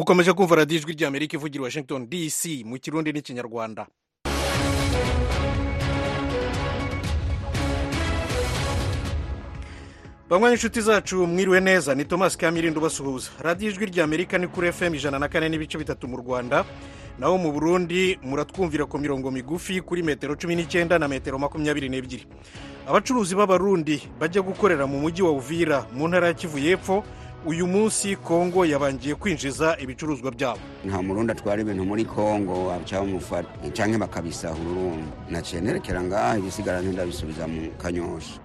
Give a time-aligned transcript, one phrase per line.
[0.00, 3.82] mukomeje kumva radiyo ijwi ry'amerika ivugira washington dc mu kirundi n'ikinyarwanda
[10.30, 13.30] banywa inshuti zacu mwiriwe neza ni thomas kamirindo ubasuhuza.
[13.42, 16.64] Radiyo ijwi ry'amerika ni kuri fm ijana na kane n'ibice bitatu mu rwanda.
[17.18, 22.26] Naho mu burundi muratwumvira ku mirongo migufi kuri metero cumi n'icyenda na metero makumyabiri n'ebyiri.
[22.88, 27.04] Abacuruzi b'abarundi bajya gukorera mu mujyi wa uvira mu ntara ya kivu y'epfo
[27.46, 30.60] uyu munsi kongo yabangiye kwinjiza ibicuruzwa byabo.
[30.84, 33.20] Nta murundi atwara ibintu muri kongo cyangwa
[33.72, 38.40] cyangwa bakabisahura urumva naciye nerekera ngaha ibisigara ndabisubiza mu kanyosha.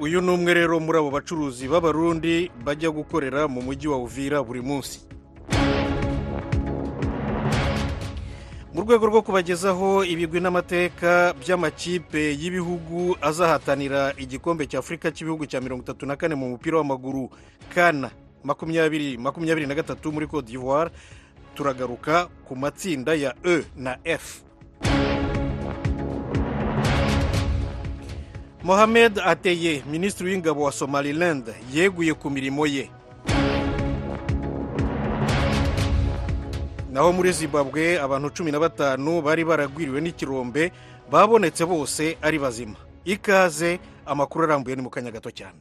[0.00, 4.60] Uyu ni umwe rero muri abo bacuruzi b'abarundi bajya gukorera mu mujyi wa uvira buri
[4.62, 5.00] munsi.
[8.74, 15.82] Mu rwego rwo kubagezaho ibigwi n'amateka by'amakipe y'ibihugu azahatanira igikombe cya afurika cy'ibihugu cya mirongo
[15.82, 17.30] itatu na kane mu mupira w'amaguru
[17.74, 18.10] kana.
[18.46, 20.90] Makumyabiri makumyabiri na gatatu muri cote d'ivoire
[21.54, 24.42] turagaruka ku matsinda ya e na f.
[28.62, 32.90] Mohamed ateye minisitiri w'ingabo wa somaliland yeguye ku mirimo ye.
[36.90, 40.72] Naho muri zimbabwe abantu cumi na batanu bari baragwiriwe n'ikirombe
[41.10, 42.76] babonetse bose ari bazima.
[43.04, 45.58] Ikaze amakuru arambuye ni mu kanya gato cyane.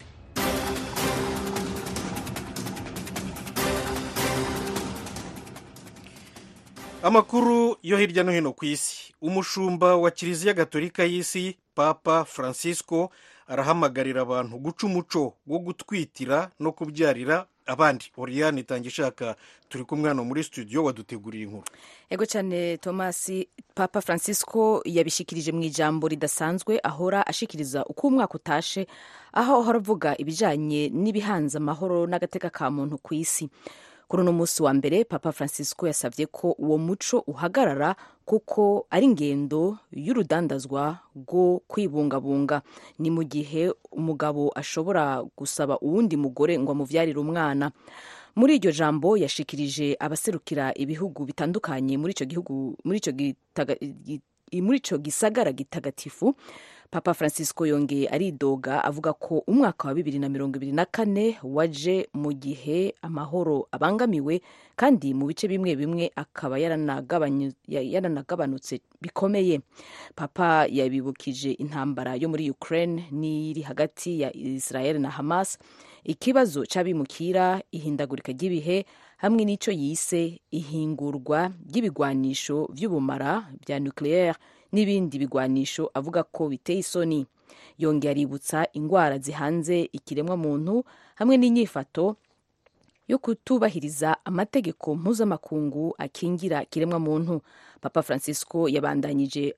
[7.09, 9.13] Amakuru yo hirya no hino ku isi.
[9.21, 13.09] Umushumba wa kiliziya gatolika y'isi papa francisco
[13.47, 18.11] arahamagarira abantu guca umuco wo gutwitira no kubyarira abandi.
[18.17, 19.35] Oriyani itanga ishaka
[19.69, 21.63] turi kumwe hano muri studio waduteguriye inkuru.
[22.09, 23.31] Ego cyane thomas
[23.75, 28.87] papa francisco yabishikirije mu ijambo ridasanzwe ahora ashikiriza uko umwaka utashe
[29.33, 33.49] aho ahora avuga ibijyanye n'ibihanze amahoro n'agateka ka muntu ku isi.
[34.07, 37.95] Kuri uno munsi wa mbere papa francisco yasabye ko uwo muco uhagarara
[38.25, 42.61] kuko ari ingendo y'urudandazwa rwo kwibungabunga.
[42.99, 47.71] Ni mu gihe umugabo ashobora gusaba uwundi mugore ngo amubyarire umwana.
[48.35, 56.35] Muri iryo jambo yashikirije abaserukira ibihugu bitandukanye muri icyo gihugu muri icyo gisagara gitagatifu
[56.91, 62.07] papa francisco yongeye aridoga avuga ko umwaka wa bibiri na mirongo ibiri na kane waje
[62.13, 64.41] mu gihe amahoro abangamiwe
[64.75, 69.61] kandi mu bice bimwe bimwe akaba yaranagabanutse bikomeye.
[70.15, 75.57] Papa yabibukije intambara yo muri ukraine n'iri hagati ya israel na hamas
[76.03, 78.85] ikibazo cy'abimukira ihindagurika ry'ibihe
[79.17, 84.35] hamwe n'icyo yise ihingurwa ry'ibigwanisho by'ubumara bya nucleaire.
[84.75, 87.23] N'ibindi bigwanisho avuga ko biteye isoni.
[87.79, 90.83] Yongera aributsa indwara zihanze ikiremwamuntu
[91.15, 92.15] hamwe n'inyifato
[93.07, 97.41] yo kutubahiriza amategeko mpuzamakungu akingira ikiremwamuntu.
[97.81, 99.53] Papa francisco yabandanyije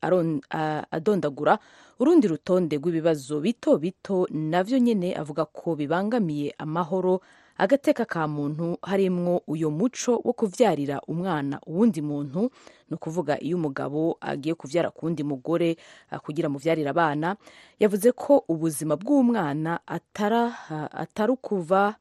[0.92, 1.60] adondagura
[2.00, 7.22] urundi rutonde rw'ibibazo bito bito navyo nyene avuga ko bibangamiye amahoro
[7.58, 12.52] agateka ka muntu harimwo uyo muco wo kuvyarira umwana uwundi muntu.
[12.90, 15.78] Ni ukuvuga iyo umugabo agiye kuvyara ku wundi mugore
[16.24, 17.36] kugira muvyarire abana.
[17.80, 21.96] Yavuze ko ubuzima bw'umwana atari ukuva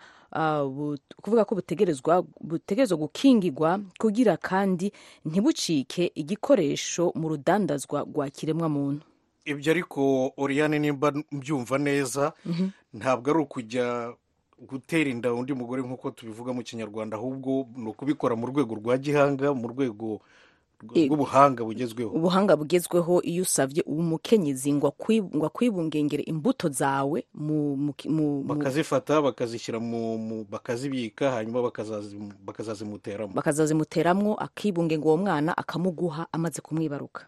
[1.23, 4.93] kuvuga ko butegerezwa butegerezwa gukingirwa kugira kandi
[5.25, 9.03] ntibucike igikoresho mu rudandazwa rwa kiremwa muntu
[9.45, 12.33] ibyo ariko oriyane nimba mbyumva neza
[12.93, 14.13] ntabwo ari ukujya
[14.59, 19.55] gutera inda undi mugore nk'uko tubivuga mu kinyarwanda ahubwo ni ukubikora mu rwego rwa gihanga
[19.55, 20.21] mu rwego
[20.83, 22.11] rw'ubuhanga bugezweho.
[22.13, 24.93] Ubuhanga bugezweho iyo usabye umukenyezi ngo
[25.47, 27.25] akwibungengere imbuto zawe
[28.45, 29.81] bakazifata bakazishyira
[30.51, 31.63] bakazibika hanyuma
[32.45, 37.27] bakazazimuteramo bakazazimuteramo akibungenga uwo mwana akamuguha amaze kumwibaruka.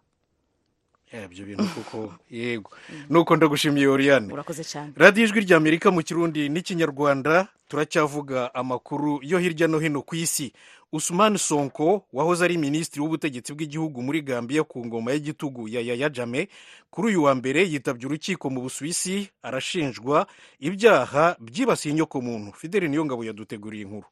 [1.12, 2.70] Ibyo bintu kuko yego.
[3.10, 4.92] Nuko ndagushimiye oriyane urakoze cyane.
[4.96, 10.52] Radiyo ijwi ry'amerika mu kirundi n'ikinyarwanda turacyavuga amakuru yo hirya no hino ku isi.
[10.92, 16.48] Usumani sonko wahoze ari minisitiri w'ubutegetsi bw'igihugu muri gambia ku ngoma y'igitugu ya yaya jame
[16.90, 20.26] kuri uyu wa mbere yitabye urukiko mu busuwisi arashinjwa
[20.60, 24.08] ibyaha byibasiye inyokomuntu fideli niyo ngabo yaduteguriye inkuru.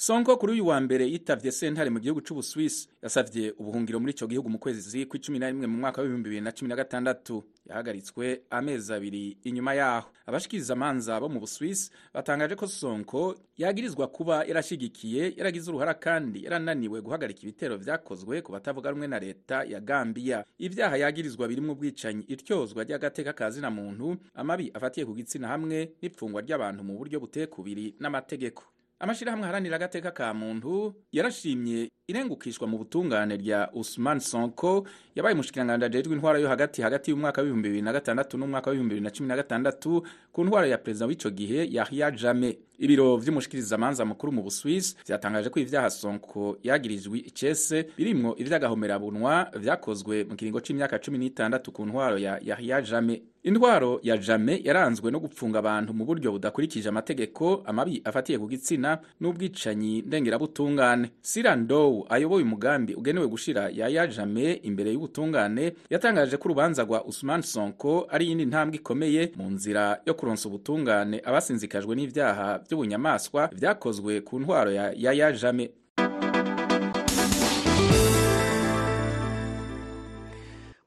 [0.00, 4.46] Sonko kuri uyu wa mbere yitavye sentare mu gihugu c'ubuswisi yasavye ubuhungiro muri ico gihugu
[4.48, 7.42] mu kwezi kw'icumi na rimwe mu mwaka w'ibihumbi bibiri na cumi na gatandatu.
[7.66, 10.06] Yahagaritswe amezi abiri inyuma yaho.
[10.26, 17.00] Abashikiriza amanza bo mu buswisi batangaje ko sonko yagirizwa kuba yarashigikiye yaragize uruhara kandi yarananiwe
[17.02, 22.84] guhagarika ibitero vyakozwe ku batavuga rumwe na leta ya gambiya ibyaha yagirizwa birimwo ubwicanyi ityozwa
[22.86, 28.62] ry'agateka ka zina muntu amabi afatiye ku gitsina hamwe n'ipfungwa ry'abantu mu buryo butekubiri n'amategeko.
[29.00, 34.86] Amashirahamwe aharanira agateka ka muntu yarashimye irengukishwa mu butungane rya Usman Sonko.
[35.14, 37.42] Yabaye umushikiranganji ajejwe intwara yo hagati hagati y'umwaka
[37.82, 38.70] na gatandatu n'umwaka
[39.28, 40.02] na gatandatu
[40.32, 42.56] ku ntwaro ya perezida w'ico gihe Yahya Jammeh.
[42.78, 50.36] Ibiro vy'umushikirizamanza mukuru mu Buswisi vyatangaje ko ivyaha Sonko yagirijwe icese birimwo ivy'agahomerabunwa vyakozwe mu
[50.36, 53.20] kiringo c'imyaka cumi n'itandatu ku ntwaro ya Yahya Jammeh.
[53.42, 58.98] Intwaro ya Jammeh yaranzwe no gupfunga abantu mu buryo budakurikije amategeko amabi afatiye ku gitsina
[59.20, 67.04] n'ubwicanyi ndengerabutungane Sirandow ayoboye umugambi ugenewe gushira Yahya Jammeh imbere y'ubutungane yatangaje ko urubanza rwa
[67.06, 74.20] Usman Sonko ari iyindi ntambwe ikomeye mu nzira yo kuronsa ubutungane abasinzikajwe n'ivyaha by'ubunyamaswa vyakozwe
[74.20, 75.70] ku ntwaro ya Yahya Jammeh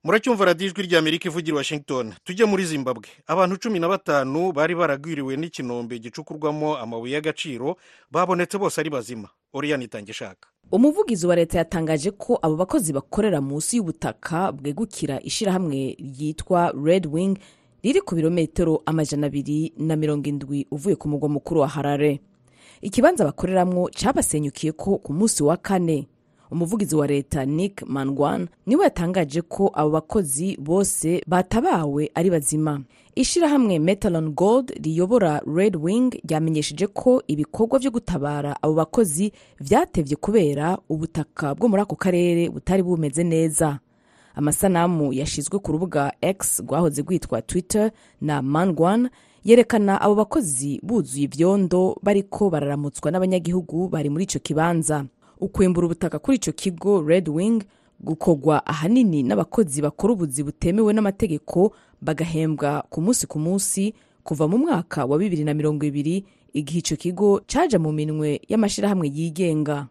[0.04, 2.14] muracyumva radiyo ijwi ry'amerika ivugira washington.
[2.24, 3.06] Tujye muri zimbabwe.
[3.28, 7.76] Abantu cumi na batanu bari baragwiriwe n'ikinombe gicukurwamo amabuye y'agaciro
[8.12, 9.30] babonetse bose ari bazima.
[9.54, 15.96] Oriyani itange ishaka umuvugizi wa leta yatangaje ko abo bakozi bakorera munsi y'ubutaka bwegukira ishyirahamwe
[16.00, 17.38] ryitwa red wing
[17.84, 22.20] riri ku birometero amajana abiri na mirongo indwi uvuye ku mugwa mukuru wa harare.
[22.82, 26.08] Ikibanza bakoreramwo cyabasenyukiye ko ku munsi wa kane.
[26.52, 32.82] Umuvugizi wa leta nick mangwan ni we yatangaje ko abo bakozi bose batabawe ari bazima.
[33.16, 40.78] Ishyirahamwe metalon gold riyobora red wing ryamenyesheje ko ibikorwa byo gutabara abo bakozi vyatevye kubera
[40.90, 43.80] ubutaka bwo muri ako karere butari bumeze neza.
[44.36, 47.92] Amasanamu yashizwe ku rubuga x rwahoze rwitwa twitter
[48.22, 49.10] na mangwan
[49.44, 55.06] yerekana abo bakozi buzuye ivyondo bariko bararamutswa n'abanyagihugu bari muri ico kibanza.
[55.40, 57.64] Ukwimbura ubutaka kuri icyo kigo red wing
[58.00, 63.94] gukorwa ahanini n'abakozi bakora ubuzi butemewe n'amategeko bagahembwa ku munsi ku munsi
[64.24, 69.10] kuva mu mwaka wa bibiri na mirongo ibiri igihe icyo kigo caja mu minwe y'amashyirahamwe
[69.10, 69.88] yigenga.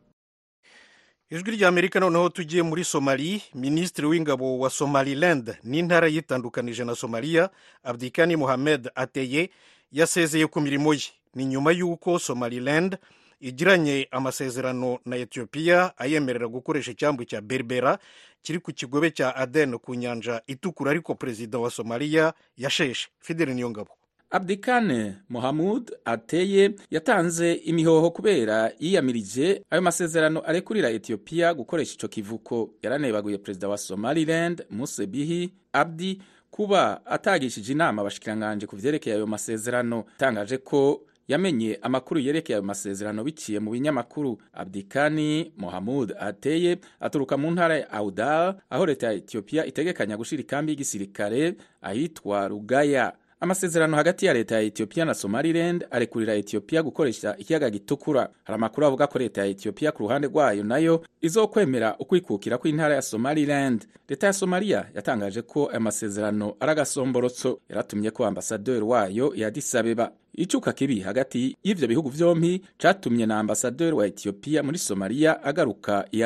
[1.31, 7.51] Ijwi ry'amerika noneho tugiye muri somali minisitiri w'ingabo wa somaliland n'intara yitandukanije na somaliya
[7.83, 9.51] abdikani mohamed ateye
[9.93, 11.03] yasezeye ku mirimo ye.
[11.35, 12.99] Ni nyuma y'uko somaliland
[13.41, 17.99] igiranye amasezerano na etiyopiya ayemerera gukoresha icyambu cya berbera
[18.43, 23.09] kiri ku kigobe cya aden ku nyanja itukura ariko perezida wa somaliya yasheshe.
[23.21, 24.00] Fideli niyongabo.
[24.31, 32.71] Abdikane mohamud ateye yatanze imihoho kubera yiyamirije ayo masezerano arekurira etiyopiya gukoresha ico kivuko.
[32.83, 40.05] Yaranebaguye perezida wa somaliland muse bihi abdi kuba atagishije inama abashikiranganje ku vyerekeye ayo masezerano.
[40.17, 44.39] Atangaje ko yamenye amakuru yerekeye ayo masezerano biciye mu binyamakuru.
[44.53, 50.73] Abdikani mohamud ateye aturuka mu ntara ya audal aho leta ya etiyopiya itegekanya gushira ikambi
[50.73, 53.13] y'igisirikare ahitwa rugaya.
[53.41, 58.21] Amasezerano hagati ya leta ya Ethiopia na somaliland arekurira etiyopiya gukoresha ikiyaga gitukura.
[58.45, 63.03] Hari amakuru avuga ko leta ya etiyopiya ku ruhande rwayo nayo izokwemera ukwikukira kw'intara ya
[63.03, 63.87] somaliland.
[64.09, 67.61] Leta ya somaliya yatangaje ko aya masezerano ari agasomborotso.
[67.69, 74.07] Yaratumye ko ambasaderi wayo yadisabeba icuka kibi hagati y'ivyo bihugu vyompi catumye na ambasaderi wa
[74.07, 76.23] etiyopiya muri somaliya agaruka i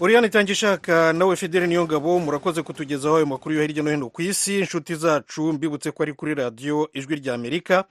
[0.00, 3.82] Addis Abeba oriyani itange ishaka nawe fideli niyo ngabo murakoze kutugezaho ayo makuru yo hirya
[3.82, 4.58] no hino ku isi.
[4.58, 7.84] Inshuti zacu mbibutse ko ari kuri radiyo ijwi rya amerika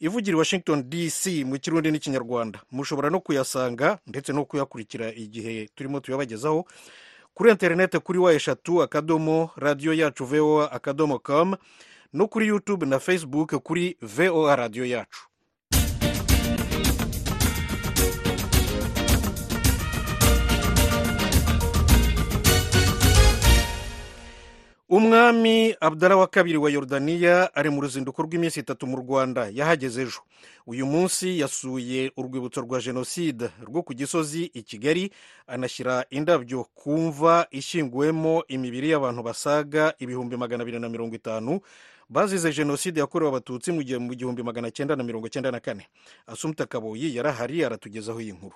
[0.00, 2.60] ivugira i washington dc mu kirundi n'ikinyarwanda.
[2.70, 6.64] Mushobora no kuyasanga ndetse no kuyakurikira igihe turimo tuyabagezaho
[7.34, 11.56] kuri interineti kuri wa eshatu akadomo radiyo yacu voa akadomo com
[12.12, 15.20] no kuri youtube na facebook kuri voa radiyo yacu.
[24.98, 29.50] Umwami abdara wa kabiri wa yorodaniya ari mu ruzinduko rw'iminsi itatu mu rwanda.
[29.52, 30.22] Yahageze ejo.
[30.66, 35.10] Uyu munsi yasuye urwibutso rwa jenoside rwo ku gisozi i kigali
[35.46, 41.58] anashyira indabyo ku mva ishyinguwemo imibiri y'abantu basaga ibihumbi magana abiri na mirongo itanu
[42.08, 43.82] bazize jenoside yakorewe abatutsi mu
[44.14, 45.90] gihumbi magana cyenda na mirongo cyenda na kane.
[46.26, 48.54] Asumta kaboyi yarahari aratugezaho iyi nkuru.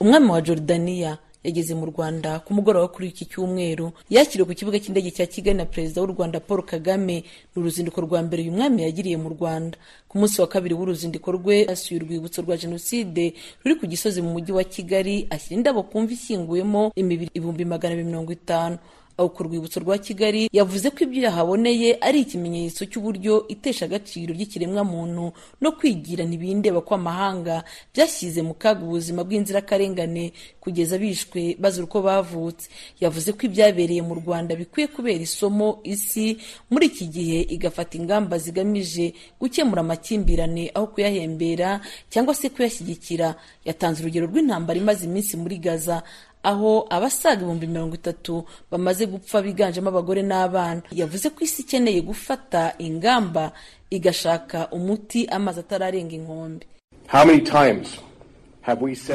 [0.00, 5.10] Umwami wa jorodaniya yageze mu rwanda ku mugoroba kuri iki cyumweru yakiriwe ku kibuga cy'indege
[5.12, 9.16] cya kigali na perezida w'u rwanda paul kagame ni uruzinduko rwa mbere uyu mwami yagiriye
[9.20, 9.76] mu rwanda.
[10.08, 13.34] Ku munsi wa kabiri w'uruzinduko rwe asuye urwibutso rwa jenoside
[13.64, 17.92] ruri ku gisozi mu mujyi wa kigali ashyira indabo ku mva ishyinguyemo imibiri ibihumbi magana
[17.94, 18.78] abiri mirongo itanu.
[19.18, 25.32] Aho ku rwibutso rwa kigali yavuze ko ibyo yahaboneye ari ikimenyetso cy'uburyo itesha agaciro ry'ikiremwamuntu
[25.60, 27.62] no kwigira ntibindeba kw'amahanga
[27.94, 32.66] byashyize mu kaga ubuzima bw'inzirakarengane kugeza bishwe bazira uko bavutse.
[33.00, 36.38] Yavuze ko ibyabereye mu rwanda bikwiye kubera isomo isi.
[36.72, 41.80] Muri iki gihe igafata ingamba zigamije gukemura amakimbirane aho kuyahembera
[42.10, 43.34] cyangwa se kuyashyigikira.
[43.64, 46.02] Yatanze urugero rw'intambara imaze iminsi muri gaza
[46.44, 50.82] aho abasaga ibihumbi mirongo itatu bamaze gupfa biganjemo abagore n'abana.
[50.92, 53.52] Yavuze ko isi ikeneye gufata ingamba
[53.90, 56.66] igashaka umuti amazi atararenga inkombe.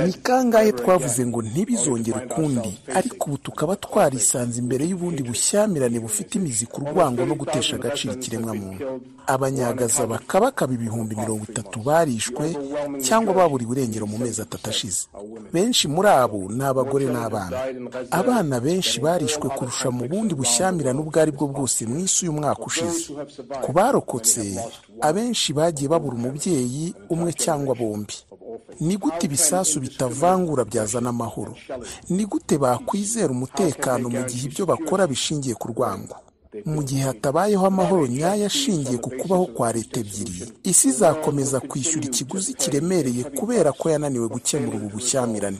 [0.06, 6.66] Ni kangahe twavuze ngo ntibizongere ukundi ariko ubu tukaba twarisanze imbere y'ubundi bushyamirane bufite imizi
[6.66, 9.02] ku rwango no gutesha agaciro ikiremwamuntu.
[9.28, 12.46] Abanyagaza bakabakaba ibihumbi mirongo itatu barishwe
[13.06, 15.02] cyangwa baburiwe irengero mu mezi atatu ashize.
[15.54, 17.58] Benshi muri abo ni abagore n'abana.
[18.12, 22.64] Abana benshi barishwe kurusha mu bundi bushyamirane ubwo ari bwo bwose mu isi uyu mwaka
[22.70, 23.14] ushize.
[23.66, 24.46] Ku barokotse
[25.02, 28.14] abenshi bagiye babura umubyeyi umwe cyangwa bombi.
[28.80, 31.56] Ni gute ibisasu bitavangura byazana amahoro.
[32.10, 36.16] Ni gute bakwizera umutekano mu gihe ibyo bakora bishingiye ku rwango?
[36.66, 40.34] Mu gihe hatabayeho amahoro nyayo ashingiye ku kubaho kwa leta ebyiri.
[40.64, 45.60] Isi izakomeza kwishyura ikiguzi kiremereye kubera ko yananiwe gukemura ubu bushyamirane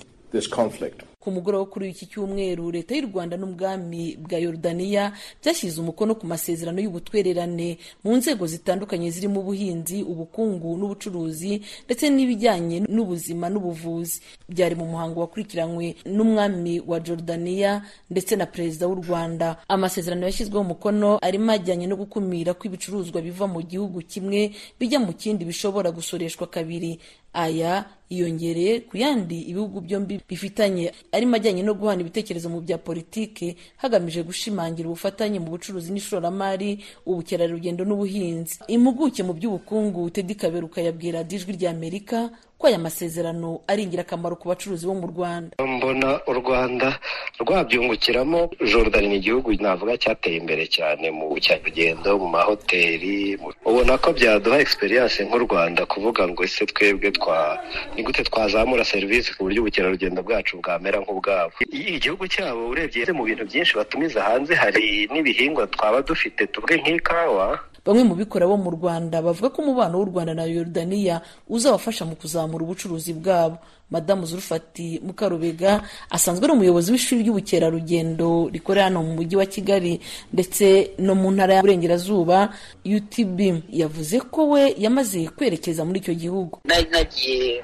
[1.20, 5.12] ku mugoroba kuri iki cyumweru leta y'u rwanda n'ubwami bwa yorudaniya
[5.44, 7.76] byashyize umukono ku masezerano y'ubutwererane
[8.08, 14.22] mu nzego zitandukanye zirimo ubuhinzi ubukungu n'ubucuruzi ndetse n'ibijyanye n'ubuzima n'ubuvuzi.
[14.48, 19.60] Byari mu muhango wakurikiranywe n'umwami wa jorudaniya ndetse na perezida w'u rwanda.
[19.68, 25.12] Amasezerano yashyizweho umukono arimo ajyanye no gukumira ko ibicuruzwa biva mu gihugu kimwe bijya mu
[25.14, 26.96] kindi bishobora gusoreshwa kabiri.
[27.34, 33.56] Aya yiyongereye ku yandi ibihugu byombi bifitanye arimo ajyanye no guhana ibitekerezo mu bya politiki
[33.78, 38.60] hagamije gushimangira ubufatanye mu bucuruzi n'ishoramari ubukerarugendo n'ubuhinzi.
[38.68, 42.30] Impuguke mu by'ubukungu tedi kaberuka yabwira ijwi rya amerika
[42.60, 45.56] ko aya masezerano ari ingirakamaro ku bacuruzi bo mu rwanda.
[45.64, 47.00] Mbona u rwanda
[47.40, 54.60] rwabyungukiramo jordan ni igihugu navuga cyateye imbere cyane mu bukerarugendo mu mahoteli ubona ko byaduha
[54.60, 57.56] egisperiyanse nk'u rwanda kuvuga ngo ese twebwe twa
[57.96, 61.56] ni gute twazamura serivisi ku buryo ubukerarugendo bwacu bwamera nk'ubwabo?
[61.72, 68.04] Igihugu cyabo urebye mu bintu byinshi batumiza hanze hari n'ibihingwa twaba dufite tuvuge nk'ikawa bamwe
[68.04, 72.64] mu bikora bo mu rwanda bavuga ko umubano w'u rwanda na yorudaniya uzabafasha mu kuzamura
[72.64, 73.58] ubucuruzi bwabo.
[73.90, 75.82] Madamu zurufati mukarubega
[76.14, 79.98] asanzwe ari umuyobozi w'ishuri ry'ubukerarugendo rikorera hano mu mujyi wa kigali
[80.34, 82.54] ndetse no mu ntara y'uburengerazuba
[82.86, 83.40] utb
[83.74, 86.62] yavuze ko we yamaze kwerekeza muri icyo gihugu.
[86.70, 87.64] Nagiye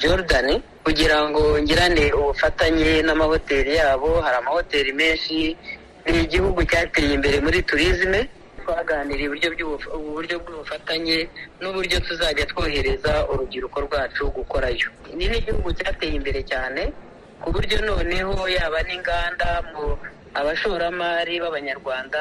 [0.00, 4.20] jordan kugira ngo ngirane ubufatanye n'amahoteli yabo.
[4.24, 5.56] Hari amahoteli menshi.
[6.08, 8.24] Ni igihugu cyateye imbere muri turizme
[8.68, 9.28] twaganiriye
[9.96, 11.18] uburyo bw'ubufatanye
[11.60, 14.88] n'uburyo tuzajya twohereza urubyiruko rwacu gukorayo.
[15.16, 16.92] Ni n'igihugu cyateye imbere cyane
[17.40, 19.96] ku buryo noneho yaba n'inganda mu
[20.36, 22.20] abashoramari b'abanyarwanda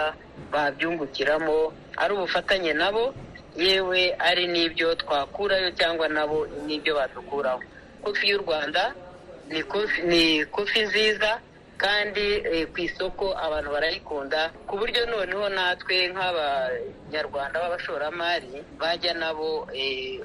[0.54, 1.58] babyungukiramo
[2.00, 3.12] ari ubufatanye nabo
[3.60, 7.60] yewe ari n'ibyo twakurayo cyangwa nabo n'ibyo badukuraho
[8.04, 8.96] kofi y'u rwanda
[9.52, 9.62] ni
[10.56, 11.32] kofi nziza
[11.78, 12.26] kandi
[12.74, 19.68] ku isoko abantu barayikunda ku buryo noneho natwe nk'abanyarwanda b'abashoramari bajya nabo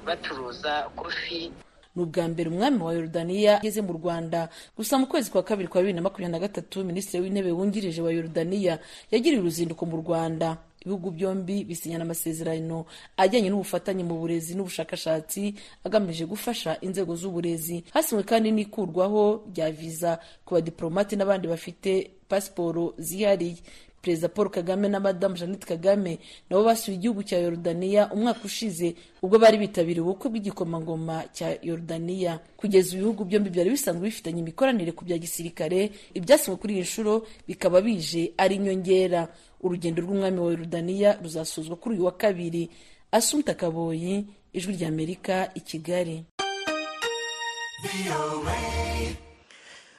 [0.07, 1.53] bacuruza kofi.
[1.97, 4.49] Ni ubwa mbere umwami wa yorudaniya ageze mu rwanda.
[4.77, 8.13] Gusa mu kwezi kwa kabiri kwa bibiri na makumyabiri na gatatu minisitiri w'intebe wungirije wa
[8.13, 8.79] yorudaniya
[9.13, 10.57] yagiriye uruzinduko mu rwanda.
[10.83, 12.85] Ibihugu byombi bisinyana amasezerano
[13.17, 15.55] ajyanye n'ubufatanye mu burezi n'ubushakashatsi
[15.87, 17.85] agamije gufasha inzego z'uburezi.
[17.95, 23.63] Hasinywe kandi n'ikurwaho rya viza ku badiporomati n'abandi bafite pasiporo zihariye.
[24.03, 26.19] Perezida paul kagame na madamu jeannette kagame
[26.51, 32.97] nabo basuye igihugu cya yorudaniya umwaka ushize ubwo bari bitabiriye ubukwe bw'igikomangoma cya yorudaniya kugeza
[32.97, 38.33] ibihugu byombi byari bisanzwe bifitanye imikoranire ku bya gisirikare ibyasinywe kuri iyi nshuro bikaba bije
[38.37, 39.29] ari inyongera.
[39.63, 42.67] Urugendo rw'umwami wa yorudaniya ruzasozwa kuri uyu wa kabiri.
[43.15, 46.25] Asumta kaboyi ijwi ry'amerika i kigali.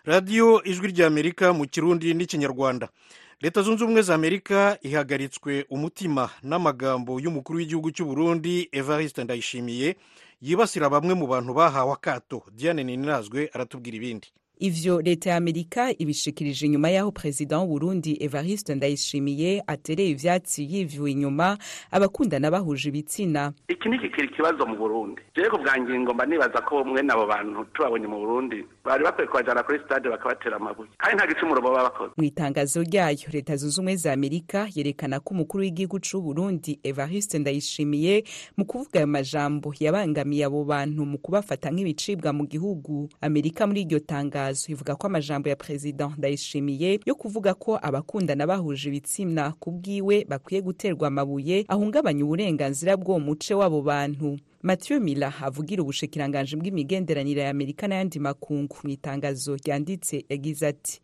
[0.06, 2.90] Radiyo ijwi ry'amerika mu kirundi n'ikinyarwanda.
[3.44, 9.96] Leta zunze ubumwe za amerika ihagaritswe umutima n'amagambo y'umukuru w'igihugu cy'u Burundi evariste ndayishimiye
[10.42, 12.44] yibasira bamwe mu bantu bahawe akato.
[12.58, 14.28] Diane ninazwe aratubwira ibindi.
[14.64, 21.58] Ivyo leta ya amerika ibishikirije inyuma y'aho perezida w'uburundi evariste ndayishimiye atereye ivyatsi yivuye inyuma
[21.92, 23.54] abakundana bahuje ibitsina.
[23.68, 25.22] Iki ni kikiri ikibazo mu burundi.
[25.52, 29.64] Ku bwa ngingo mba nibaza ko mwene abo bantu tubabonye mu burundi bari bakwiye kubajana
[29.64, 30.90] kuri stade bakabatera amabuye.
[30.98, 32.14] Kandi nta gicumuro baba bakoze.
[32.18, 38.24] Mu itangazo ryayo leta zunze ubumwe za amerika yerekana ko umukuru w'igihugu c'uburundi evariste ndayishimiye
[38.58, 43.10] mu kuvuga ayo majambo yabangamiye abo bantu mu kubafata nk'ibicibwa mu gihugu.
[43.22, 44.53] Amerika muri iryo tangazo.
[44.72, 50.62] Ivuga ko amajambo ya perezida ndayishimiye yo kuvuga ko abakundana bahuje ibitsina ku bwiwe bakwiye
[50.62, 54.38] guterwa amabuye ahungabanya uburenganzira bw'uwo muce w'abo bantu.
[54.64, 61.02] Mathieu mila avugira ubushikiranganji bw'imigenderanire ya amerika n'ayandi makungu mu itangazo ryanditse yagize ati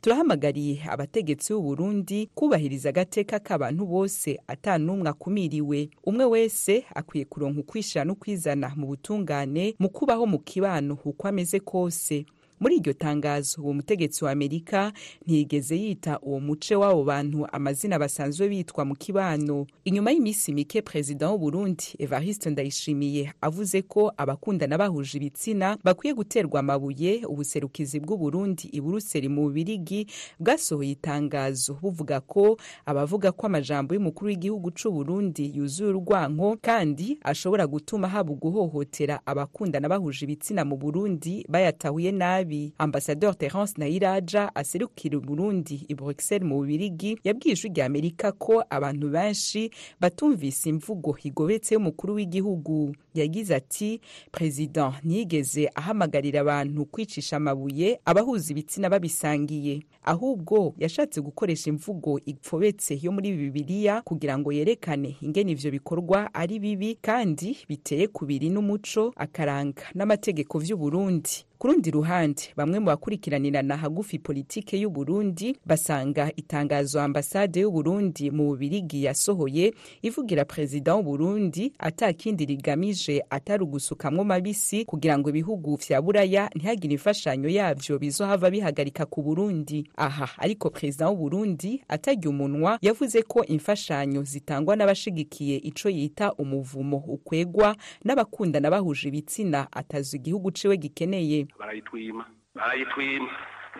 [0.00, 5.88] turahamagariye abategetsi b'uburundi kubahiriza agateka k'abantu bose atanumwe akumiriwe.
[6.04, 11.60] Umwe wese akwiye kuronka ukwishira no kwizana mu butungane mu kubaho mu kibano uko ameze
[11.60, 12.24] kose.
[12.60, 14.92] Muri iryo tangazo uwo mutegetsi wa amerika
[15.26, 19.66] ntiyigeze yita uwo muce w'abo bantu amazina basanzwe bitwa mu kibano.
[19.84, 27.24] Inyuma y'iminsi mike perezida w'uburundi evariste ndayishimiye avuze ko abakundana bahuje ibitsina bakwiye guterwa amabuye
[27.26, 30.06] ubuserukizi bw'uburundi i buruseli mu bubirigi
[30.40, 32.56] bwasohoye itangazo buvuga ko
[32.86, 40.24] abavuga ko amajambo y'umukuru w'igihugu c'uburundi yuzuye urwanko kandi ashobora gutuma haba uguhohotera abakundana bahuje
[40.24, 42.43] ibitsina mu burundi bayatahuye nabi.
[42.44, 48.64] Nabi ambasador terence nayiraja aserukira uburundi i bruxelles mu bubirigi yabwiye ijwi rya amerika ko
[48.70, 49.70] abantu benshi
[50.00, 52.94] batumvise imvugo igobetse y'umukuru w'igihugu.
[53.14, 54.00] Yagize ati
[54.32, 59.82] perezida ntiyigeze ahamagarira abantu kwicisha amabuye abahuza ibitsina babisangiye.
[60.04, 66.58] Ahubwo yashatse gukoresha imvugo ipfobetse yo muri bibiliya kugira ngo yerekane ingene ivyo bikorwa ari
[66.58, 74.18] bibi kandi biteye kubiri n'umuco akaranga n'amategeko vy'uburundi ku rundi ruhande bamwe mu bakurikiranirana hagufi
[74.18, 83.62] politike y'uburundi basanga itangazo ambasade y'uburundi mu bubirigi yasohoye ivugira perezida w'uburundi atakindi rigamije atari
[83.64, 89.88] ugusukamwo mabisi kugira ngo ibihugu vya buraya ntihagire imfashanyo yavyo bizohava bihagarika ku burundi.
[89.96, 97.76] Aha ariko perezida w'uburundi atarya umunwa yavuze ko imfashanyo zitangwa n'abashigikiye ico yita umuvumo ukwegwa
[98.04, 101.46] n'abakundana bahuje ibitsina atazi igihugu ciwe gikeneye.
[101.58, 102.24] Barayitwima.
[102.54, 103.30] Barayitwima.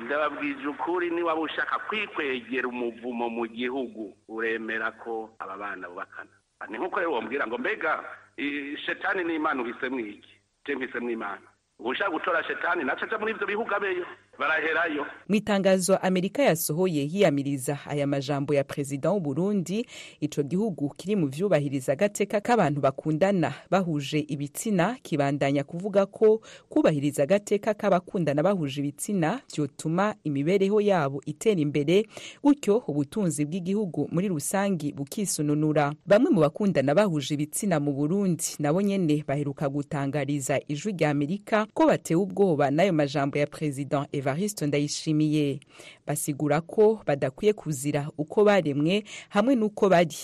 [0.01, 6.31] Ndababwije ukuri niba ushaka kwikwegera umuvumo mu gihugu uremera ko aba bana bubakana.
[6.69, 8.03] Ni nk'uko rero wambwira ngo mbega
[8.87, 10.35] shetani ni imana uhisemo iki?
[10.67, 11.47] Je mpisemo imana.
[11.79, 14.07] Ushaka gutora shetani aja muri ivyo bihugu abeyo.
[14.39, 15.07] Baraherayo.
[15.29, 19.87] Mu itangazo amerika yasohoye yiyamiriza aya majambo ya perezida w'uburundi
[20.21, 23.53] ico gihugu kiri mu vyubahiriza agateka k'abantu bakundana.
[23.71, 32.05] Bahuje ibitsina kibandanya kuvuga ko kubahiriza agateka k'abakundana bahuje ibitsina vyotuma imibereho yabo itera imbere
[32.43, 35.93] gutyo ubutunzi bw'igihugu muri rusangi bukisununura.
[36.07, 41.87] Bamwe mu bakundana bahuje ibitsina mu burundi nabo nyene baheruka gutangariza ijwi rya amerika ko
[41.87, 45.61] batewe ubwoba n'ayo majambo ya perezida evariste ndayishimiye.
[46.07, 50.17] Basigura ko badakwiye kuzira uko baremwe hamwe n'uko bari.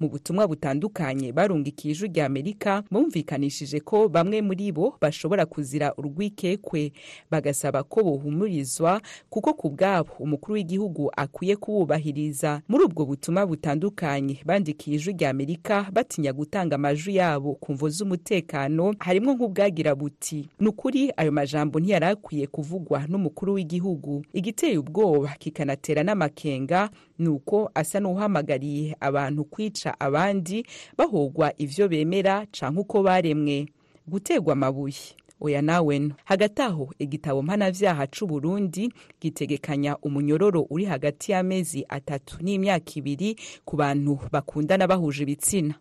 [0.00, 6.92] Mu butumwa butandukanye barungikiye ijwi rya amerika bumvikanishije ko bamwe muri bo bashobora kuzira urwikekwe.
[7.30, 14.96] Bagasaba ko bohumurizwa kuko ku bwabo umukuru w'igihugu akwiye kububahiriza muri ubwo butumwa butandukanye bandikiye
[14.96, 21.12] ijwi rya amerika batinya gutanga amajwi yabo ku mvo z'umutekano harimo nk'ubwagira buti ni ukuri
[21.16, 24.24] ayo majambo ntiyari akwiye kuvugwa n'umukuru w'igihugu.
[24.32, 30.66] Igiteye ubwoba kikanatera n'amakenga ni uko asa n'uhamagariye abantu kwica abandi
[30.98, 33.66] bahogwa ivyo bemera canke uko baremwe.
[34.06, 35.16] Gutegwa amabuye.
[35.40, 43.36] Oya naweno hagati aho igitabo mpanavyaha c'uburundi gitegekanya umunyororo uri hagati y'amezi atatu n'imyaka ibiri
[43.64, 45.74] ku bantu bakundana bahuje ibitsina.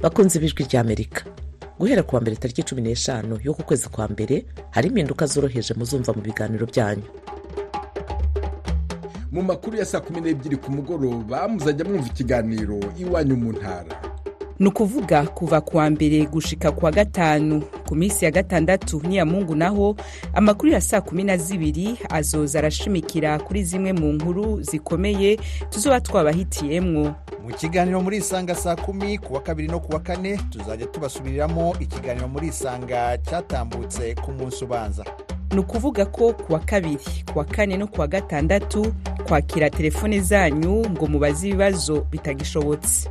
[0.00, 1.24] Bakunze ibijwi rya amerika.
[1.78, 6.20] Guhera kuwa mbere tariki cumi n'eshanu y'uku kwezi kwa mbere hari impinduka zoroheje muzumva mu
[6.22, 7.04] biganiro byanyu.
[9.32, 14.09] Mu makuru ya saa kumi n'ebyiri ku mugoroba muzajya mwumva ikiganiro iwanyu mu ntara.
[14.60, 17.62] Ni ukuvuga kuva kuwa mbere gushika kuwa gatanu.
[17.88, 19.96] Ku minsi ya gatandatu niya mungu naho
[20.34, 25.38] amakuru ya saa kumi na zibiri azoza arashimikira kuri zimwe mu nkuru zikomeye
[25.70, 27.14] tuzoba twabahitiyemwo
[27.48, 31.74] mu kiganiro muri isanga saa kumi ku wa kabiri no ku wa kane tuzajya tubasubiriramo
[31.80, 35.04] ikiganiro muri isanga cyatambutse ku munsi ubanza.
[35.52, 38.92] Ni ukuvuga ko ku wa kabiri ku wa kane no ku wa gatandatu
[39.28, 43.08] kwakira telefone zanyu ngo mubaze ibibazo bitagishobotse.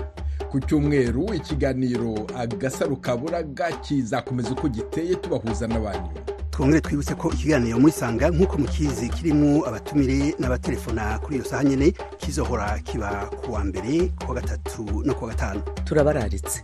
[0.51, 6.09] Ku cyumweru ikiganiro agasaro kaburaga kizakomeza uko giteye tubahuza n'abantu
[6.51, 12.79] twongere twibutse ko ikiganiro murisanga nk'uko mukizi kirimo abatumire n'abatelefona kuri iyo saha nyine kizohora
[12.83, 15.62] kiba ku wa mbere ku wa gatatu no ku wa gatanu.
[15.85, 16.63] Turabararitse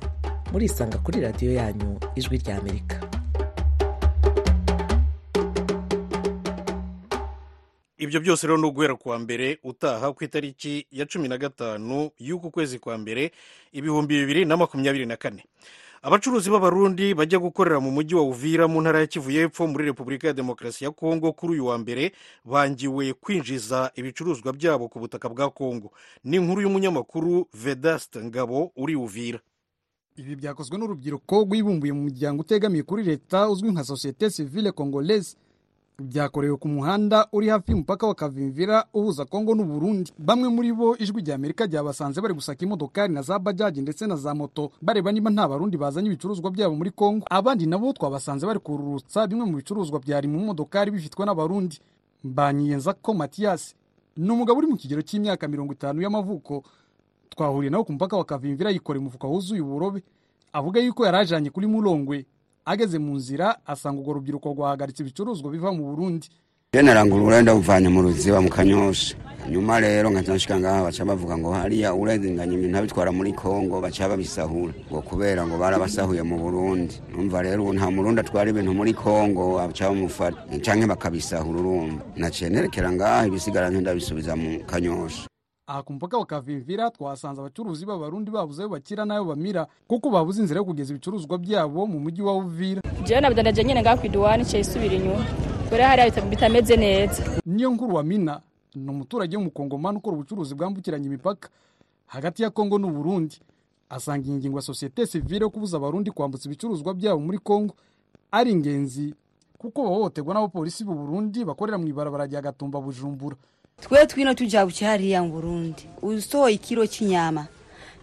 [0.51, 2.61] murisanga kuri radiyo yanyu ijwi rya
[8.05, 12.09] ibyo byose rero ni uguhera ku wa mbere utaha ku itariki ya cumi na gatanu
[12.19, 13.31] y'uku kwezi kwa mbere
[13.73, 15.43] ibihumbi bibiri na makumyabiri na kane.
[16.05, 20.27] Abacuruzi b'abarundi bajya gukorera mu mujyi wa uvira mu ntara ya kivu y'epfo muri repubulika
[20.27, 22.13] ya demokarasi ya kongo kuri uyu wa mbere
[22.45, 25.91] bangiwe kwinjiza ibicuruzwa byabo ku butaka bwa kongo.
[26.23, 29.39] Ni inkuru y'umunyamakuru vedast ngabo uri uvira.
[30.15, 35.35] Ibi byakozwe n'urubyiruko rwibumbuye mu muryango utegamiye kuri leta uzwi nka sosiyete sivile congolaise.
[35.99, 40.11] Byakorewe ku muhanda uri hafi y'umupaka wa kavimvira uhuza kongo n'uburundi.
[40.19, 44.15] Bamwe muri bo ijwi rya amerika ryabasanze bari gusaka imodokari na za bajaji ndetse na
[44.15, 44.71] za moto.
[44.81, 49.45] Bareba niba nta barundi bazanye ibicuruzwa byabo muri kongo abandi nabo twabasanze bari kururutsa bimwe
[49.45, 51.79] mu bicuruzwa byari mu modokari bifitwe n'abarundi
[52.23, 53.75] mbanyiyenza ko matiyasi
[54.17, 56.63] ni umugabo uri mu kigero cy'imyaka mirongo itanu y'amavuko
[57.29, 60.03] twahuriye nawe ku mupaka wa kavimvira yikoreye umufuka wuzuye uburobe.
[60.53, 62.25] Avuga yuko yari ajanye kuri murongwe
[62.65, 66.27] ageze mu nzira asanga urwo rubyiruko rwahagaritse ibicuruzwa biva mu burundi.
[66.75, 69.15] Narangura urenda uvanye mu ruziba mu kanyosha?
[69.49, 74.73] Nyuma rero nkazashika ngaha baca bavuga ngo hariya urenganya ibintu abitwara muri kongo baca babisahura.
[74.91, 76.99] Ngo kubera ngo barabasahuye mu burundi.
[77.15, 80.35] Numva rero ubu nta murundi atwara ibintu muri kongo baca bamufata.
[80.65, 82.03] Canke bakabisahura urumva.
[82.19, 85.29] Naciye nerekera ngaha ibisigara ndabisubiza mu kanyosha.
[85.67, 90.41] Aha ku mupaka wa kavimvira twahasanze abacuruzi b'abarundi babuze ayo bakira n'ayo bamira kuko babuze
[90.41, 92.81] inzira yo kugeza ibicuruzwa byabo mu mujyi wa uvira.
[93.03, 95.25] Jewe nabidandaje nyene ngaha kwiduwani ciye isubira inyuma.
[95.65, 97.23] Kubera hariya bitameze neza.
[97.45, 98.41] Niyo nkuru wa mina
[98.75, 101.49] ni umuturage w'umukongomani ukora ubucuruzi bwambukiranya imipaka
[102.05, 103.39] hagati ya kongo n'uburundi.
[103.89, 107.73] Asanga iyi ngingo ya sosiyete sivile yo kubuza abarundi kwambutsa ibicuruzwa byabo muri kongo
[108.31, 109.13] ari ingenzi
[109.57, 113.35] kuko bahohoterwa n'abapolisi b'u burundi bakorera mu ibarabara rya gatumba bujumbura
[113.81, 117.43] twe twino tujabuke hariya mu burundi usohoye ikiro cy'inyama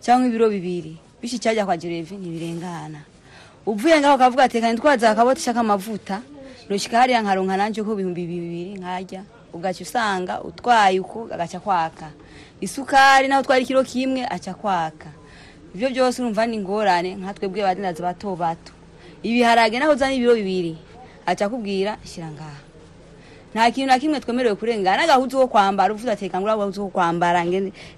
[0.05, 0.97] cyangwa ibiro bibiri.
[1.21, 3.01] Bishi cyajya kwa jerevi ntibirengana.
[3.67, 6.21] Uvuye ngaho ukavuga ati kandi twaza akabotisha k'amavuta
[6.69, 9.23] nushika hariya nkaronka nanje ko ibihumbi bibiri nkarya.
[9.55, 12.11] Ugaca usanga utwaye uko agaca kwaka.
[12.61, 15.09] Isukari naho twari ikiro kimwe aca kwaka.
[15.75, 18.73] Ibyo byose urumva ni ingorane nka twebwe badinazi bato bato.
[19.23, 20.77] Ibiharage naho uzana ibiro bibiri.
[21.27, 22.61] Aca akubwira shyira ngaha
[23.55, 24.97] nta kintu na kimwe twemerewe kurengana.
[25.03, 27.45] N'agahuzu ko kwambara uvuze ati kangura agahuzu ko kwambara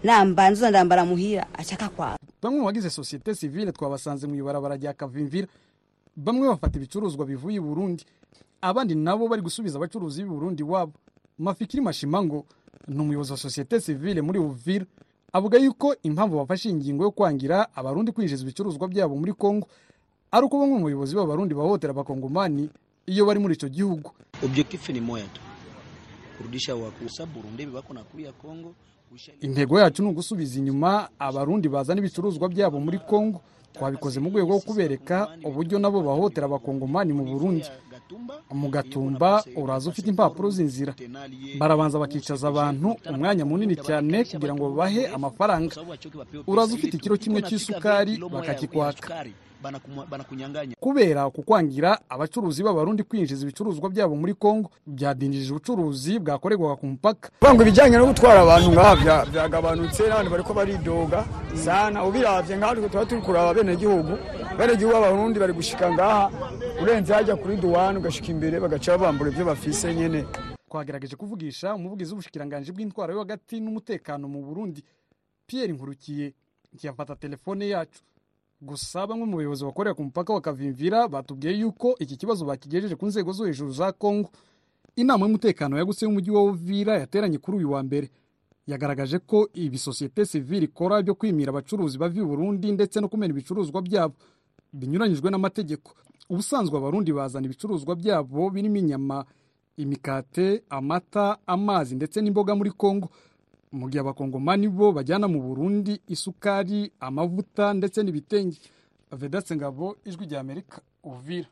[0.03, 1.47] namba nzuza ndambara muhira.
[1.55, 5.47] Acaka kwaba bamwe mu bagize sosiyete sivile twabasanze mu ibarabara rya kavimvira
[6.17, 8.05] bamwe bafata ibicuruzwa bivuye i burundi.
[8.61, 10.93] Abandi nabo bari gusubiza abacuruzi b'i burundi wabo.
[11.39, 12.45] Mafikiri mashimango
[12.89, 14.87] ni umuyobozi wa sosiyete sivile muri uvira
[15.33, 19.67] avuga yuko impamvu bafashe ingingo yo kwangira abarundi kwinjiza ibicuruzwa byabo muri kongo
[20.31, 22.71] ari uko bamwe mu bayobozi b'abarundi bahohotera abakongomani
[23.07, 24.11] iyo bari muri icyo gihugu.
[24.45, 25.41] Objectif ni moya tu
[26.37, 28.75] kurudisha wakusa Burundi bako nakuya Kongo.
[29.41, 33.41] Intego yacu ni ugusubiza inyuma abarundi bazana ibicuruzwa byabo muri kongo.
[33.75, 37.67] Twabikoze mu rwego rwo kubereka uburyo nabo bahohotera abakongomani mu burundi.
[38.55, 40.95] Mu gatumba uraza ufite impapuro z'inzira.
[41.59, 45.75] Barabanza bakicaza abantu umwanya munini cyane kugira ngo babahe amafaranga.
[46.47, 49.27] Uraza ufite ikiro kimwe cy'isukari bakakikwaka
[50.81, 57.31] kubera kukwangira abacuruzi b'abarundi kwinjiza ibicuruzwa byabo muri kongo byadindije ubucuruzi bwakorerwaga ku mupaka.
[57.55, 61.25] Ngo ibijyanye no gutwara abantu ngaha byagabanutse n'abandi bariko baridoga
[61.55, 64.19] sana ubiravye ngaha tuba turi kuraba benegihugu
[64.59, 66.31] benegihugu b'abarundi bari gushika ngaha
[66.83, 70.25] urenze hajya kuri duwani ugashika imbere bagaca bambura ibyo bafise nyene.
[70.69, 74.83] Twagerageje kuvugisha umuvugizi w'ubushikiranganji bw'intwaro yo hagati n'umutekano mu burundi
[75.47, 76.35] pierre nkurukiye
[76.75, 78.03] ntiyafata telefone yacu.
[78.61, 83.07] Gusa bamwe mu bayobozi bakorera ku mupaka wa kavimvira batubwiye yuko iki kibazo bakigejeje ku
[83.07, 84.31] nzego zo hejuru za kongo
[84.97, 88.11] inama y'umutekano yagutse y'umujyi wa uvira yateranye kuri uyu wa mbere.
[88.67, 93.33] Yagaragaje ko ibi sosiyete sivile ikora byo kwimira abacuruzi bava i burundi ndetse no kumena
[93.35, 94.15] ibicuruzwa byabo
[94.73, 95.93] binyuranyijwe n'amategeko.
[96.31, 99.25] Ubusanzwe abarundi bazana ibicuruzwa byabo birimo inyama
[99.77, 103.11] imikate amata amazi ndetse n'imboga muri kongo
[103.79, 108.59] mu gihe abakongomani bo bajyana mu burundi isukari amavuta ndetse n'ibitenge.
[109.21, 110.77] Vedatse ngabo ijwi rya amerika
[111.11, 111.49] uvira.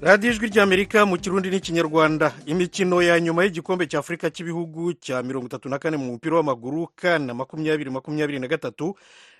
[0.00, 2.32] Radiyo ijwi ry'amerika mu kirundi n'ikinyarwanda.
[2.46, 6.88] Imikino ya nyuma y'igikombe cya afurika cy'ibihugu cya mirongo itatu na kane mu mupira w'amaguru
[6.94, 8.94] kana makumyabiri makumyabiri na gatatu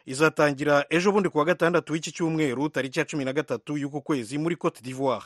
[0.07, 4.57] izatangira ejo bundi kuwa gatandatu w'iki cyumweru tariki ya cumi na gatatu y'uku kwezi muri
[4.57, 5.25] cote d'ivoire.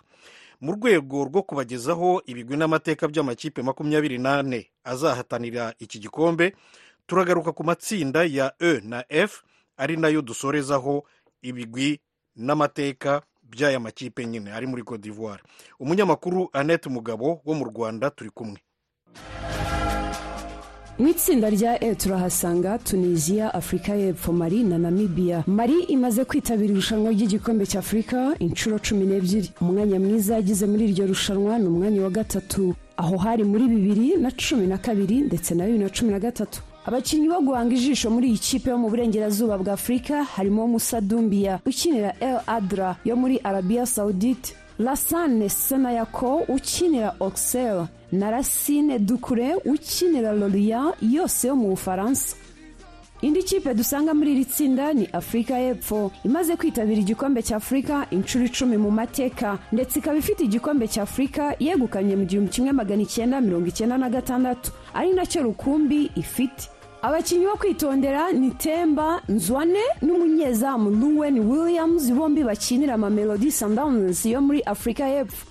[0.60, 6.52] Mu rwego rwo kubagezaho ibigwi n'amateka by'amakipe makumyabiri n'ane azahatanira iki gikombe
[7.06, 9.42] turagaruka ku matsinda ya e na f
[9.76, 11.04] ari na yo dusorezaho
[11.42, 12.00] ibigwi
[12.36, 15.42] n'amateka by'aya makipe nyine ari muri cote d'ivoire.
[15.80, 18.60] Umunyamakuru annette mugabo wo mu rwanda turi kumwe.
[21.00, 25.44] Mu itsinda rya e turahasanga tunisiya afurika y'epfo mari na namibia.
[25.46, 29.48] Mari imaze kwitabira irushanwa ry'igikombe cy'afurika inshuro cumi n'ebyiri.
[29.60, 32.74] Umwanya mwiza yagize muri iryo rushanwa ni umwanya wa gatatu.
[32.96, 36.60] Aho hari muri bibiri na cumi na kabiri ndetse na bibiri na cumi na gatatu.
[36.86, 41.60] Abakinnyi bo guhanga ijisho muri iyi kipe yo mu burengerazuba bwa afurika harimo musa dumbiya
[41.66, 50.32] ukinira el adra yo muri arabiya sawudite lasane senayako ukinira oxel na rasine dukure ukinira
[50.32, 52.36] loriya yose yo mu bufaransa.
[53.22, 56.10] Indi kipe dusanga muri iri tsinda ni afurika y'epfo.
[56.24, 61.54] Imaze kwitabira igikombe cya afurika inshuro icumi mu mateka ndetse ikaba ifite igikombe cya afurika
[61.60, 64.72] yegukanye mu gihumbi kimwe magana icyenda mirongo icyenda na gatandatu.
[64.94, 66.68] Ari na cyo rukumbi ifite.
[67.02, 72.08] Abakinnyi bo kwitondera ni temba nzwane n'umunyezamu luwen williams.
[72.12, 75.44] Bombi bakinira amamelodi sundowns yo muri afurika y'epfo.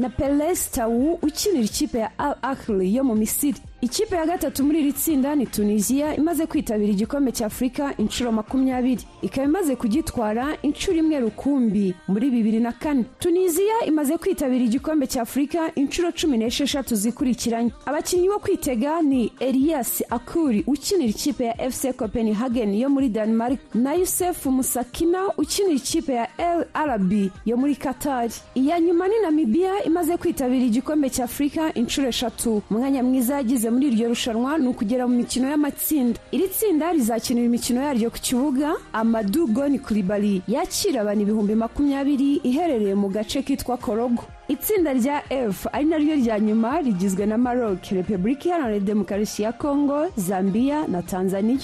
[0.00, 4.80] Na peles tawu ukinira ikipe ya al akli yo mu misiri ikipe ya gatatu muri
[4.80, 9.02] iri tsinda ni tunisiya imaze kwitabira igikombe cya afurika inshuro makumyabiri.
[9.22, 13.04] Ikaba imaze kugitwara inshuro imwe rukumbi muri bibiri na kane.
[13.18, 17.70] Tunisiya imaze kwitabira igikombe cya afurika inshuro cumi n'esheshatu zikurikiranye.
[17.86, 23.94] Abakinnyi bo kwitega ni elias akuri ukinira ikipe ya fc copenhagen yo muri denmark na
[23.94, 26.28] yusef musakina ukinira ikipe ya
[26.74, 32.62] arabi yo muri katari iya nyuma ni namibia imaze kwitabira igikombe cya afurika inshuro eshatu.
[32.70, 36.18] Umwanya mwiza yagize muri iryo rushanwa ni ukugera mu mikino y'amatsinda.
[36.32, 42.94] Iri tsinda rizakinira imikino yaryo ku kibuga amadu goni kuribari yakira abantu ibihumbi makumyabiri iherereye
[42.94, 44.22] mu gace kitwa korogo.
[44.48, 50.08] Itsinda rya f ari naryo rya nyuma rigizwe na maroc repubulika iharanira demokarasi ya kongo
[50.16, 51.58] zambia na tanzania.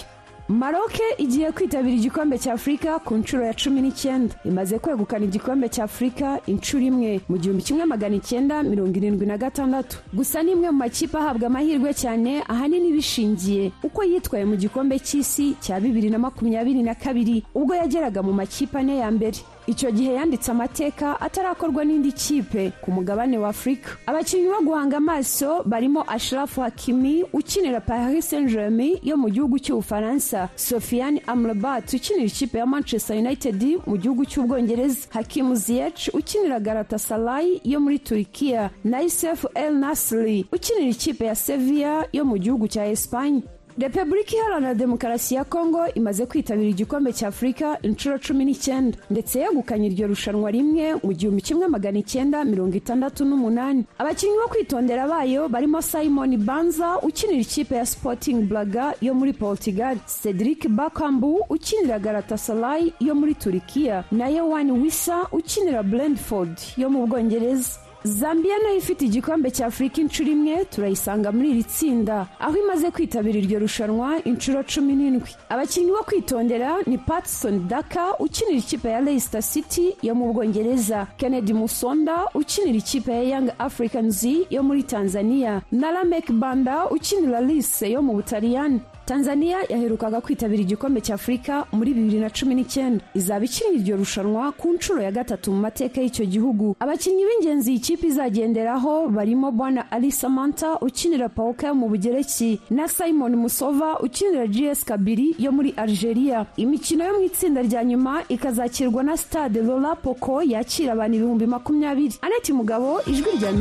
[0.48, 4.34] Maroke igiye kwitabira igikombe cya afurika ku nshuro ya cumi n'icyenda.
[4.44, 7.20] Imaze kwegukana igikombe cya afurika inshuro imwe.
[7.28, 9.98] Mu gihumbi kimwe magana icyenda mirongo irindwi na gatandatu.
[10.14, 15.56] Gusa ni imwe mu makipe ahabwa amahirwe cyane ahanini bishingiye uko yitwaye mu gikombe cy'isi
[15.60, 19.38] cya bibiri na makumyabiri na kabiri ubwo yageraga mu makipe ane ya mbere.
[19.66, 25.62] Icyo gihe yanditse amateka atarakorwa n'indi kipe ku mugabane wa afurika abakinnyi bo guhanga amaso
[25.64, 32.58] barimo ashirafu hakimi ukinira paris saint germain yo mu gihugu cy'ubufaransa sofiane amrabat ukinira ikipe
[32.58, 35.08] ya manchester united mu gihugu cy'ubwongereza.
[35.10, 42.06] Hakimu ziyech ukinira galatasaray yo muri turikiya na isef el nasri ukinira ikipe ya sevilla
[42.12, 43.42] yo mu gihugu cya espanye
[43.78, 48.98] repubulika iharanira demokarasi ya kongo imaze kwitabira igikombe cya afurika inshuro cumi n'icyenda.
[49.10, 53.84] Ndetse yegukanye iryo rushanwa rimwe mu gihumbi kimwe magana icyenda mirongo itandatu n'umunani.
[53.98, 59.96] Abakinnyi bo kwitondera bayo barimo simon banza ukinira ikipe ya sporting blaga yo muri portugal.
[60.22, 67.78] Cedric bakambu ukinira galatasaray yo muri turikiya na yohani wisa ukinira brentford yo mu bwongereza.
[68.06, 72.26] Zambia na yo ifite igikombe cya afurika inshuro imwe turayisanga muri iri tsinda.
[72.40, 75.30] Aho imaze kwitabira iryo rushanwa inshuro cumi n'indwi.
[75.48, 81.06] Abakinnyi bo kwitondera ni patson daka ukinira ikipe ya leicester city yo mu bwongereza.
[81.18, 85.62] Kennedy musonda ukinira ikipe ya young africans yo muri tanzania.
[85.72, 88.80] Na lamek banda ukinira lise yo mu butaliyani.
[89.06, 93.04] Tanzania yaherukaga kwitabira igikombe cya afurika muri bibiri na cumi n'icyenda.
[93.14, 96.76] Izaba ikinira iryo rushanwa ku nshuro ya gatatu mu mateka y'icyo gihugu.
[96.80, 102.88] Abakinnyi b'ingenzi iyi kipe izagenderaho barimo bwana ali samanta ukinira pauka yo mu bugereki na
[102.88, 106.46] simon musova ukinira gs kabiri yo muri algeria.
[106.56, 112.14] Imikino yo mu itsinda rya nyuma ikazakirwa na stade lola poko yakira abantu ibihumbi makumyabiri.
[112.22, 113.52] Aneti mugabo ijwi rya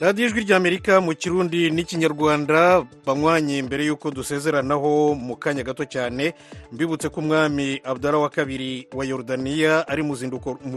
[0.00, 6.32] radiyo ijwi ry'amerika mu kirundi n'ikinyarwanda banywanye mbere y'uko dusezeranaho mu kanya gato cyane.
[6.72, 10.16] Mbibutse ko umwami abdara wa kabiri wa yorudaniya ari mu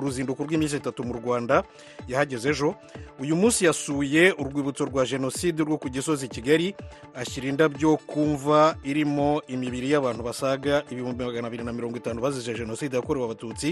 [0.01, 1.63] ruzinduko rw'iminsi itatu mu rwanda
[2.07, 2.75] yahageze ejo.
[3.19, 6.75] Uyu munsi yasuye urwibutso rwa jenoside rwo ku gisozi kigali
[7.15, 12.51] ashyira indabyo ku mva irimo imibiri y'abantu basaga ibihumbi magana abiri na mirongo itanu bazize
[12.53, 13.71] jenoside yakorewe abatutsi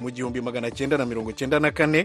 [0.00, 2.04] mu gihumbi magana cyenda na mirongo cyenda na kane.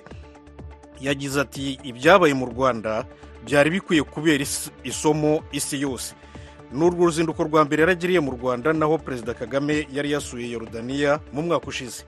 [1.01, 3.05] Yagize ati ibyabaye mu rwanda
[3.45, 4.43] byari bikwiye kubera
[4.83, 6.15] isomo isi yose.
[6.73, 11.41] Ni urwo ruzinduko rwa mbere yaragiriye mu rwanda naho perezida kagame yari yasuye yorudaniya mu
[11.41, 12.03] mwaka ushize.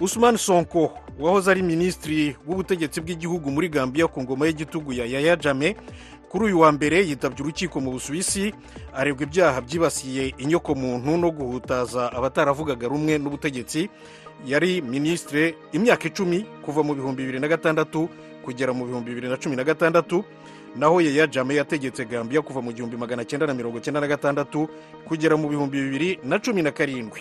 [0.00, 5.76] Usumani sonko wahoze ari minisitiri w'ubutegetsi bw'igihugu muri gambia ku ngoma y'igitugu ya yaya jame
[6.28, 8.54] kuri uyu wa mbere yitabye urukiko mu busuwisi
[8.96, 13.90] arebwa ibyaha byibasiye inyokomuntu no guhutaza abataravugaga rumwe n'ubutegetsi
[14.46, 18.08] yari minisitire imyaka icumi kuva mu bihumbi bibiri na gatandatu
[18.44, 20.24] kugera mu bihumbi bibiri na cumi na gatandatu
[20.76, 24.68] naho yeya jame yategetse gambia kuva mu gihumbi magana cyenda na mirongo cyenda na gatandatu
[25.08, 27.20] kugera mu bihumbi bibiri na cumi na karindwi.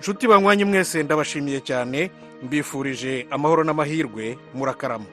[0.00, 2.10] Nshuti banywanyi mwese ndabashimiye cyane
[2.42, 5.06] mbifurije amahoro n'amahirwe murakarama.